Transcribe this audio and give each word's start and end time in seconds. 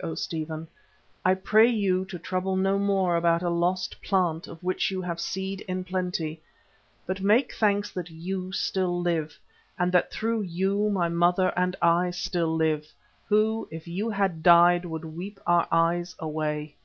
O 0.00 0.14
Stephen, 0.14 0.68
I 1.24 1.34
pray 1.34 1.68
you 1.68 2.04
to 2.04 2.20
trouble 2.20 2.54
no 2.54 2.78
more 2.78 3.16
about 3.16 3.42
a 3.42 3.50
lost 3.50 4.00
plant 4.00 4.46
of 4.46 4.62
which 4.62 4.92
you 4.92 5.02
have 5.02 5.18
seed 5.18 5.62
in 5.62 5.82
plenty, 5.82 6.40
but 7.04 7.20
make 7.20 7.52
thanks 7.52 7.90
that 7.94 8.08
you 8.08 8.52
still 8.52 9.00
live 9.00 9.36
and 9.76 9.90
that 9.90 10.12
through 10.12 10.42
you 10.42 10.88
my 10.88 11.08
mother 11.08 11.52
and 11.56 11.74
I 11.82 12.10
still 12.12 12.54
live, 12.54 12.86
who, 13.26 13.66
if 13.72 13.88
you 13.88 14.08
had 14.08 14.40
died, 14.44 14.84
would 14.84 15.04
weep 15.04 15.40
our 15.48 15.66
eyes 15.72 16.14
away." 16.20 16.76